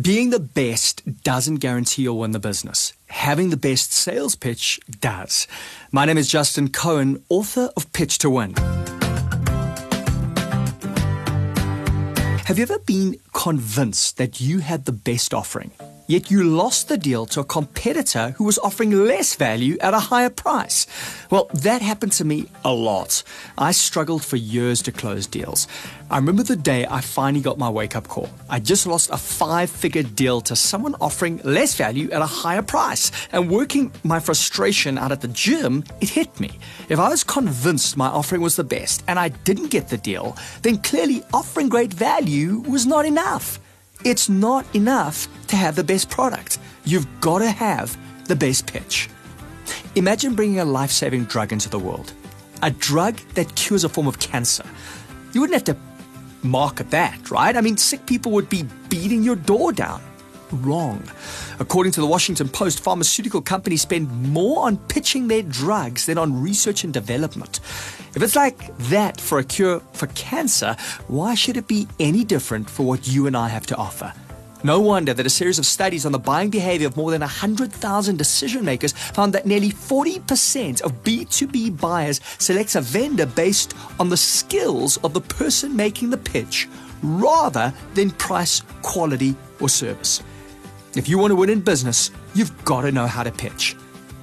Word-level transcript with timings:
Being 0.00 0.30
the 0.30 0.40
best 0.40 1.02
doesn't 1.22 1.56
guarantee 1.56 2.04
you'll 2.04 2.18
win 2.18 2.30
the 2.30 2.38
business. 2.38 2.94
Having 3.08 3.50
the 3.50 3.58
best 3.58 3.92
sales 3.92 4.34
pitch 4.34 4.80
does. 5.02 5.46
My 5.90 6.06
name 6.06 6.16
is 6.16 6.30
Justin 6.30 6.70
Cohen, 6.70 7.22
author 7.28 7.68
of 7.76 7.92
Pitch 7.92 8.16
to 8.18 8.30
Win. 8.30 8.54
Have 12.46 12.56
you 12.56 12.62
ever 12.62 12.78
been 12.78 13.18
convinced 13.34 14.16
that 14.16 14.40
you 14.40 14.60
had 14.60 14.86
the 14.86 14.92
best 14.92 15.34
offering? 15.34 15.72
Yet 16.12 16.30
you 16.30 16.44
lost 16.44 16.88
the 16.88 16.98
deal 16.98 17.24
to 17.24 17.40
a 17.40 17.44
competitor 17.44 18.34
who 18.36 18.44
was 18.44 18.58
offering 18.58 18.90
less 18.90 19.34
value 19.34 19.78
at 19.80 19.94
a 19.94 19.98
higher 19.98 20.28
price. 20.28 20.86
Well, 21.30 21.48
that 21.54 21.80
happened 21.80 22.12
to 22.12 22.24
me 22.26 22.48
a 22.66 22.72
lot. 22.72 23.22
I 23.56 23.72
struggled 23.72 24.22
for 24.22 24.36
years 24.36 24.82
to 24.82 24.92
close 24.92 25.26
deals. 25.26 25.66
I 26.10 26.16
remember 26.16 26.42
the 26.42 26.56
day 26.56 26.84
I 26.84 27.00
finally 27.00 27.40
got 27.42 27.56
my 27.56 27.70
wake 27.70 27.96
up 27.96 28.08
call. 28.08 28.28
I 28.50 28.60
just 28.60 28.86
lost 28.86 29.08
a 29.10 29.16
five 29.16 29.70
figure 29.70 30.02
deal 30.02 30.42
to 30.42 30.54
someone 30.54 30.96
offering 31.00 31.40
less 31.44 31.74
value 31.74 32.10
at 32.10 32.20
a 32.20 32.26
higher 32.26 32.60
price. 32.60 33.10
And 33.32 33.50
working 33.50 33.90
my 34.04 34.20
frustration 34.20 34.98
out 34.98 35.12
at 35.12 35.22
the 35.22 35.28
gym, 35.28 35.82
it 36.02 36.10
hit 36.10 36.38
me. 36.38 36.50
If 36.90 36.98
I 36.98 37.08
was 37.08 37.24
convinced 37.24 37.96
my 37.96 38.08
offering 38.08 38.42
was 38.42 38.56
the 38.56 38.64
best 38.64 39.02
and 39.08 39.18
I 39.18 39.30
didn't 39.48 39.70
get 39.70 39.88
the 39.88 39.96
deal, 39.96 40.36
then 40.60 40.76
clearly 40.76 41.24
offering 41.32 41.70
great 41.70 41.94
value 41.94 42.58
was 42.68 42.84
not 42.84 43.06
enough. 43.06 43.58
It's 44.04 44.28
not 44.28 44.66
enough 44.74 45.28
to 45.48 45.56
have 45.56 45.76
the 45.76 45.84
best 45.84 46.10
product. 46.10 46.58
You've 46.84 47.06
got 47.20 47.38
to 47.38 47.50
have 47.50 47.96
the 48.24 48.34
best 48.34 48.66
pitch. 48.66 49.08
Imagine 49.94 50.34
bringing 50.34 50.58
a 50.58 50.64
life 50.64 50.90
saving 50.90 51.24
drug 51.26 51.52
into 51.52 51.68
the 51.68 51.78
world, 51.78 52.12
a 52.62 52.70
drug 52.70 53.16
that 53.34 53.54
cures 53.54 53.84
a 53.84 53.88
form 53.88 54.08
of 54.08 54.18
cancer. 54.18 54.64
You 55.32 55.40
wouldn't 55.40 55.54
have 55.54 55.76
to 55.76 55.80
market 56.42 56.90
that, 56.90 57.30
right? 57.30 57.56
I 57.56 57.60
mean, 57.60 57.76
sick 57.76 58.04
people 58.06 58.32
would 58.32 58.48
be 58.48 58.64
beating 58.88 59.22
your 59.22 59.36
door 59.36 59.72
down 59.72 60.02
wrong. 60.52 61.02
According 61.58 61.92
to 61.92 62.00
the 62.00 62.06
Washington 62.06 62.48
Post, 62.48 62.80
pharmaceutical 62.80 63.40
companies 63.40 63.82
spend 63.82 64.10
more 64.30 64.66
on 64.66 64.76
pitching 64.76 65.28
their 65.28 65.42
drugs 65.42 66.06
than 66.06 66.18
on 66.18 66.40
research 66.42 66.84
and 66.84 66.92
development. 66.92 67.60
If 68.14 68.22
it's 68.22 68.36
like 68.36 68.76
that 68.90 69.20
for 69.20 69.38
a 69.38 69.44
cure 69.44 69.80
for 69.92 70.06
cancer, 70.08 70.76
why 71.08 71.34
should 71.34 71.56
it 71.56 71.66
be 71.66 71.88
any 71.98 72.24
different 72.24 72.68
for 72.68 72.84
what 72.84 73.08
you 73.08 73.26
and 73.26 73.36
I 73.36 73.48
have 73.48 73.66
to 73.66 73.76
offer? 73.76 74.12
No 74.64 74.78
wonder 74.78 75.12
that 75.12 75.26
a 75.26 75.30
series 75.30 75.58
of 75.58 75.66
studies 75.66 76.06
on 76.06 76.12
the 76.12 76.20
buying 76.20 76.48
behavior 76.48 76.86
of 76.86 76.96
more 76.96 77.10
than 77.10 77.20
100,000 77.20 78.16
decision 78.16 78.64
makers 78.64 78.92
found 78.92 79.32
that 79.32 79.44
nearly 79.44 79.70
40% 79.70 80.82
of 80.82 81.02
B2B 81.02 81.80
buyers 81.80 82.20
selects 82.38 82.76
a 82.76 82.80
vendor 82.80 83.26
based 83.26 83.74
on 83.98 84.08
the 84.08 84.16
skills 84.16 84.98
of 84.98 85.14
the 85.14 85.20
person 85.20 85.74
making 85.74 86.10
the 86.10 86.16
pitch 86.16 86.68
rather 87.02 87.74
than 87.94 88.12
price, 88.12 88.62
quality, 88.82 89.34
or 89.60 89.68
service. 89.68 90.22
If 90.94 91.08
you 91.08 91.16
want 91.16 91.30
to 91.30 91.36
win 91.36 91.48
in 91.48 91.62
business, 91.62 92.10
you've 92.34 92.64
got 92.66 92.82
to 92.82 92.92
know 92.92 93.06
how 93.06 93.22
to 93.22 93.32
pitch. 93.32 93.74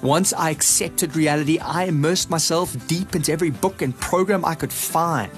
Once 0.00 0.32
I 0.32 0.50
accepted 0.50 1.16
reality, 1.16 1.58
I 1.58 1.84
immersed 1.84 2.30
myself 2.30 2.76
deep 2.86 3.16
into 3.16 3.32
every 3.32 3.50
book 3.50 3.82
and 3.82 3.98
program 3.98 4.44
I 4.44 4.54
could 4.54 4.72
find. 4.72 5.32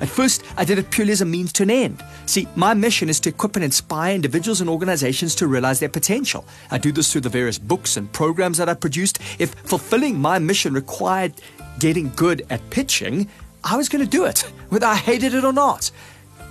At 0.00 0.08
first, 0.08 0.44
I 0.56 0.64
did 0.64 0.78
it 0.78 0.90
purely 0.90 1.12
as 1.12 1.20
a 1.20 1.26
means 1.26 1.52
to 1.54 1.64
an 1.64 1.70
end. 1.70 2.02
See, 2.24 2.48
my 2.56 2.72
mission 2.72 3.10
is 3.10 3.20
to 3.20 3.28
equip 3.28 3.56
and 3.56 3.64
inspire 3.64 4.14
individuals 4.14 4.62
and 4.62 4.70
organizations 4.70 5.34
to 5.36 5.46
realize 5.46 5.78
their 5.78 5.90
potential. 5.90 6.46
I 6.70 6.78
do 6.78 6.90
this 6.90 7.12
through 7.12 7.22
the 7.22 7.28
various 7.28 7.58
books 7.58 7.98
and 7.98 8.10
programs 8.10 8.56
that 8.56 8.70
I 8.70 8.74
produced. 8.74 9.18
If 9.38 9.54
fulfilling 9.54 10.18
my 10.18 10.38
mission 10.38 10.72
required 10.72 11.34
getting 11.80 12.12
good 12.16 12.46
at 12.48 12.68
pitching, 12.70 13.28
I 13.62 13.76
was 13.76 13.90
going 13.90 14.04
to 14.04 14.10
do 14.10 14.24
it, 14.24 14.40
whether 14.70 14.86
I 14.86 14.96
hated 14.96 15.34
it 15.34 15.44
or 15.44 15.52
not. 15.52 15.90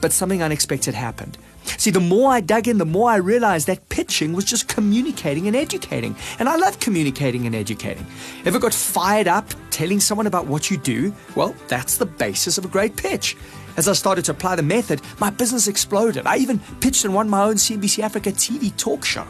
But 0.01 0.11
something 0.11 0.43
unexpected 0.43 0.93
happened. 0.95 1.37
See, 1.63 1.91
the 1.91 1.99
more 1.99 2.31
I 2.31 2.41
dug 2.41 2.67
in, 2.67 2.79
the 2.79 2.85
more 2.85 3.09
I 3.09 3.17
realized 3.17 3.67
that 3.67 3.87
pitching 3.89 4.33
was 4.33 4.45
just 4.45 4.67
communicating 4.67 5.47
and 5.47 5.55
educating. 5.55 6.15
And 6.39 6.49
I 6.49 6.55
love 6.55 6.79
communicating 6.79 7.45
and 7.45 7.55
educating. 7.55 8.05
Ever 8.45 8.59
got 8.59 8.73
fired 8.73 9.27
up 9.27 9.47
telling 9.69 9.99
someone 9.99 10.27
about 10.27 10.47
what 10.47 10.71
you 10.71 10.77
do? 10.77 11.13
Well, 11.35 11.55
that's 11.67 11.97
the 11.97 12.05
basis 12.05 12.57
of 12.57 12.65
a 12.65 12.67
great 12.67 12.95
pitch. 12.95 13.37
As 13.77 13.87
I 13.87 13.93
started 13.93 14.25
to 14.25 14.31
apply 14.31 14.55
the 14.55 14.63
method, 14.63 15.01
my 15.19 15.29
business 15.29 15.67
exploded. 15.67 16.25
I 16.25 16.37
even 16.37 16.59
pitched 16.81 17.05
and 17.05 17.13
won 17.13 17.29
my 17.29 17.43
own 17.43 17.55
CNBC 17.55 17.99
Africa 17.99 18.31
TV 18.31 18.75
talk 18.75 19.05
show. 19.05 19.25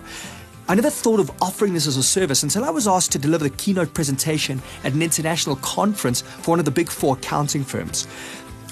I 0.68 0.76
never 0.76 0.90
thought 0.90 1.20
of 1.20 1.30
offering 1.42 1.74
this 1.74 1.86
as 1.86 1.98
a 1.98 2.04
service 2.04 2.44
until 2.44 2.64
I 2.64 2.70
was 2.70 2.88
asked 2.88 3.12
to 3.12 3.20
deliver 3.20 3.44
the 3.44 3.50
keynote 3.50 3.94
presentation 3.94 4.62
at 4.84 4.94
an 4.94 5.02
international 5.02 5.58
conference 5.58 6.22
for 6.22 6.52
one 6.52 6.60
of 6.60 6.66
the 6.66 6.72
big 6.72 6.90
four 6.90 7.18
accounting 7.18 7.64
firms. 7.64 8.08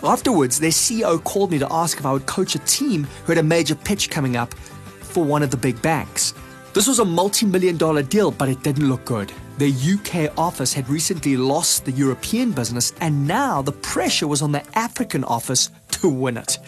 Afterwards, 0.04 0.60
their 0.60 0.70
CEO 0.70 1.22
called 1.24 1.52
me 1.52 1.60
to 1.60 1.68
ask 1.72 2.00
if 2.00 2.06
I 2.06 2.14
would 2.14 2.26
coach 2.26 2.56
a 2.56 2.60
team 2.60 3.04
who 3.26 3.34
had 3.34 3.38
a 3.38 3.44
major 3.44 3.76
pitch 3.76 4.10
coming 4.10 4.38
up 4.38 4.54
for 4.54 5.24
one 5.24 5.44
of 5.44 5.52
the 5.52 5.58
big 5.58 5.82
banks. 5.82 6.34
This 6.74 6.88
was 6.88 7.00
a 7.00 7.06
multi 7.06 7.46
million 7.46 7.76
dollar 7.76 8.04
deal, 8.04 8.32
but 8.32 8.48
it 8.48 8.64
didn't 8.64 8.88
look 8.88 9.04
good. 9.04 9.34
Their 9.58 9.70
UK 9.70 10.32
office 10.38 10.72
had 10.72 10.88
recently 10.88 11.36
lost 11.36 11.84
the 11.84 11.92
European 11.92 12.52
business, 12.52 12.94
and 13.02 13.28
now 13.28 13.62
the 13.62 13.74
pressure 13.74 14.28
was 14.28 14.42
on 14.42 14.54
the 14.54 14.64
African 14.78 15.26
office 15.26 15.70
to 15.92 16.08
win 16.08 16.38
it. 16.38 16.60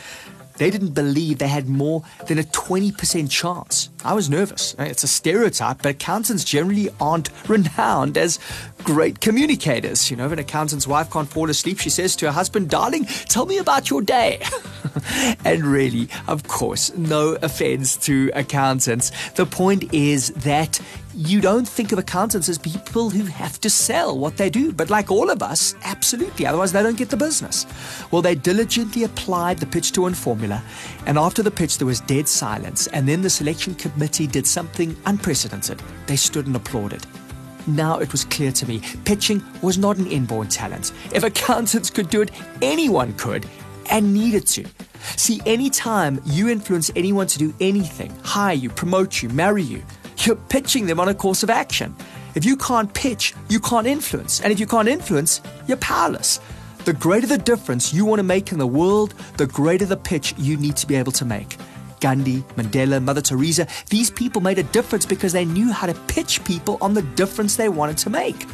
They 0.57 0.69
didn't 0.69 0.93
believe 0.93 1.39
they 1.39 1.47
had 1.47 1.67
more 1.67 2.03
than 2.27 2.37
a 2.39 2.43
20% 2.43 3.29
chance. 3.29 3.89
I 4.03 4.13
was 4.13 4.29
nervous. 4.29 4.75
It's 4.79 5.03
a 5.03 5.07
stereotype, 5.07 5.81
but 5.81 5.89
accountants 5.91 6.43
generally 6.43 6.89
aren't 6.99 7.29
renowned 7.49 8.17
as 8.17 8.39
great 8.83 9.19
communicators. 9.21 10.09
You 10.09 10.17
know, 10.17 10.25
if 10.25 10.31
an 10.31 10.39
accountant's 10.39 10.87
wife 10.87 11.09
can't 11.11 11.29
fall 11.29 11.49
asleep, 11.49 11.79
she 11.79 11.89
says 11.89 12.15
to 12.17 12.25
her 12.27 12.31
husband, 12.31 12.69
Darling, 12.69 13.05
tell 13.05 13.45
me 13.45 13.57
about 13.57 13.89
your 13.89 14.01
day. 14.01 14.41
and 15.45 15.63
really, 15.63 16.09
of 16.27 16.47
course, 16.47 16.95
no 16.95 17.37
offense 17.41 17.97
to 17.97 18.31
accountants. 18.33 19.11
The 19.31 19.45
point 19.45 19.93
is 19.93 20.29
that 20.29 20.79
you 21.13 21.41
don't 21.41 21.67
think 21.67 21.91
of 21.91 21.99
accountants 21.99 22.47
as 22.47 22.57
people 22.57 23.09
who 23.09 23.25
have 23.25 23.59
to 23.61 23.69
sell 23.69 24.17
what 24.17 24.37
they 24.37 24.49
do, 24.49 24.71
but 24.71 24.89
like 24.89 25.11
all 25.11 25.29
of 25.29 25.43
us, 25.43 25.75
absolutely. 25.83 26.45
Otherwise, 26.45 26.71
they 26.71 26.83
don't 26.83 26.97
get 26.97 27.09
the 27.09 27.17
business. 27.17 27.65
Well, 28.11 28.21
they 28.21 28.35
diligently 28.35 29.03
applied 29.03 29.57
the 29.57 29.65
pitch 29.65 29.91
to 29.93 30.03
win 30.03 30.13
formula, 30.13 30.63
and 31.05 31.17
after 31.17 31.43
the 31.43 31.51
pitch, 31.51 31.77
there 31.77 31.87
was 31.87 32.01
dead 32.01 32.27
silence. 32.27 32.87
And 32.87 33.07
then 33.07 33.21
the 33.21 33.29
selection 33.29 33.75
committee 33.75 34.27
did 34.27 34.47
something 34.47 34.95
unprecedented. 35.05 35.81
They 36.07 36.15
stood 36.15 36.47
and 36.47 36.55
applauded. 36.55 37.05
Now 37.67 37.99
it 37.99 38.11
was 38.11 38.25
clear 38.25 38.51
to 38.53 38.67
me 38.67 38.81
pitching 39.05 39.43
was 39.61 39.77
not 39.77 39.97
an 39.97 40.07
inborn 40.07 40.47
talent. 40.47 40.93
If 41.13 41.23
accountants 41.23 41.89
could 41.89 42.09
do 42.09 42.21
it, 42.21 42.31
anyone 42.61 43.13
could 43.13 43.45
and 43.89 44.13
needed 44.13 44.47
to. 44.47 44.65
See, 45.15 45.41
anytime 45.45 46.21
you 46.25 46.49
influence 46.49 46.91
anyone 46.95 47.27
to 47.27 47.39
do 47.39 47.53
anything, 47.59 48.11
hire 48.23 48.53
you, 48.53 48.69
promote 48.69 49.21
you, 49.21 49.29
marry 49.29 49.63
you, 49.63 49.81
you're 50.19 50.35
pitching 50.35 50.85
them 50.85 50.99
on 50.99 51.09
a 51.09 51.15
course 51.15 51.43
of 51.43 51.49
action. 51.49 51.95
If 52.35 52.45
you 52.45 52.55
can't 52.55 52.93
pitch, 52.93 53.33
you 53.49 53.59
can't 53.59 53.87
influence. 53.87 54.41
And 54.41 54.53
if 54.53 54.59
you 54.59 54.67
can't 54.67 54.87
influence, 54.87 55.41
you're 55.67 55.77
powerless. 55.77 56.39
The 56.85 56.93
greater 56.93 57.27
the 57.27 57.37
difference 57.37 57.93
you 57.93 58.05
want 58.05 58.19
to 58.19 58.23
make 58.23 58.51
in 58.51 58.57
the 58.57 58.67
world, 58.67 59.13
the 59.37 59.47
greater 59.47 59.85
the 59.85 59.97
pitch 59.97 60.33
you 60.37 60.57
need 60.57 60.77
to 60.77 60.87
be 60.87 60.95
able 60.95 61.11
to 61.13 61.25
make. 61.25 61.57
Gandhi, 61.99 62.41
Mandela, 62.55 63.01
Mother 63.01 63.21
Teresa, 63.21 63.67
these 63.89 64.09
people 64.09 64.41
made 64.41 64.57
a 64.57 64.63
difference 64.63 65.05
because 65.05 65.33
they 65.33 65.45
knew 65.45 65.71
how 65.71 65.87
to 65.87 65.93
pitch 66.07 66.43
people 66.43 66.77
on 66.81 66.93
the 66.93 67.03
difference 67.03 67.55
they 67.55 67.69
wanted 67.69 67.97
to 67.99 68.09
make. 68.09 68.47